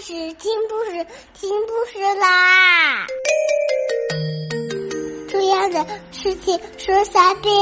[0.00, 3.06] 事，听故事，听故事啦！
[5.28, 7.52] 重要的事情说三遍，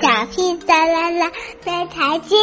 [0.00, 1.32] 小屁哒啦啦，
[1.64, 2.38] 明天见！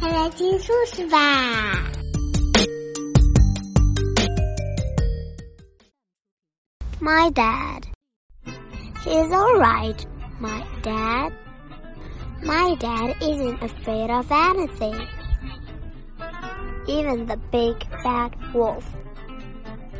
[0.00, 0.64] 快来听故
[0.94, 1.90] 事吧
[7.00, 7.84] ！My dad,
[9.04, 9.96] he's alright.
[10.40, 11.32] My dad.
[12.42, 15.06] My dad isn't afraid of anything.
[16.88, 18.88] Even the big bad wolf.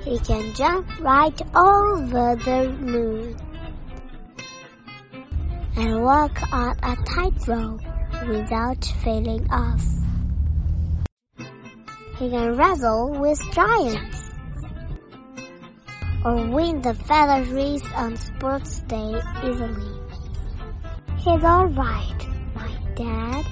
[0.04, 3.36] He can jump right over the moon
[5.76, 7.82] and walk on a tightrope
[8.26, 9.84] without falling off.
[12.18, 14.30] He can wrestle with giants
[16.24, 20.00] or win the feather race on sports day easily.
[21.18, 22.26] He's alright,
[23.00, 23.46] dad.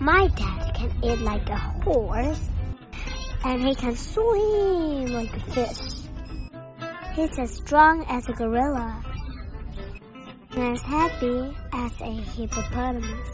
[0.00, 2.40] My dad can eat like a horse,
[3.44, 6.08] and he can swim like a fish.
[7.14, 9.02] He's as strong as a gorilla,
[10.50, 13.28] and as happy as a hippopotamus.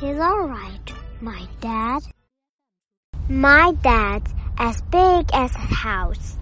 [0.00, 2.02] He's alright, my dad.
[3.28, 6.38] My dad's as big as a house,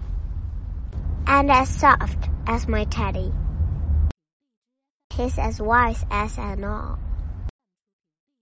[1.27, 3.31] and as soft as my teddy.
[5.15, 6.97] He's as wise as an owl,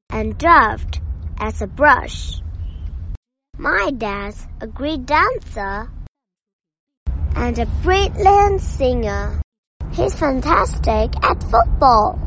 [0.09, 1.01] and deft
[1.37, 2.39] as a brush.
[3.57, 5.89] My dad's a great dancer
[7.35, 9.41] and a brilliant singer.
[9.91, 12.17] He's fantastic at football,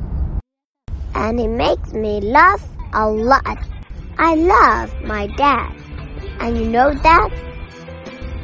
[1.15, 3.59] and he makes me laugh a lot.
[4.19, 5.75] I love my dad,
[6.41, 7.31] and you know that?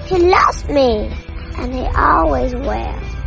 [0.06, 1.12] He loves me,
[1.58, 3.19] and he always will.